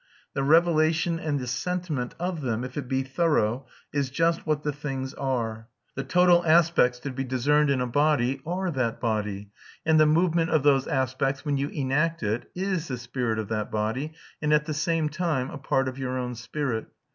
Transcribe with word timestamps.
The 0.33 0.41
revelation 0.41 1.19
and 1.19 1.39
the 1.39 1.45
sentiment 1.45 2.15
of 2.19 2.41
them, 2.41 2.63
if 2.63 2.75
it 2.75 2.87
be 2.87 3.03
thorough, 3.03 3.67
is 3.93 4.09
just 4.09 4.47
what 4.47 4.63
the 4.63 4.71
things 4.73 5.13
are. 5.13 5.67
The 5.93 6.03
total 6.03 6.43
aspects 6.43 6.97
to 7.01 7.11
be 7.11 7.23
discerned 7.23 7.69
in 7.69 7.79
a 7.81 7.85
body 7.85 8.41
are 8.43 8.71
that 8.71 8.99
body; 8.99 9.51
and 9.85 9.99
the 9.99 10.07
movement 10.07 10.49
of 10.49 10.63
those 10.63 10.87
aspects, 10.87 11.45
when 11.45 11.57
you 11.57 11.69
enact 11.69 12.23
it, 12.23 12.49
is 12.55 12.87
the 12.87 12.97
spirit 12.97 13.37
of 13.37 13.49
that 13.49 13.69
body, 13.69 14.13
and 14.41 14.51
at 14.53 14.65
the 14.65 14.73
same 14.73 15.07
time 15.07 15.51
a 15.51 15.59
part 15.59 15.87
of 15.87 15.99
your 15.99 16.17
own 16.17 16.33
spirit. 16.33 16.87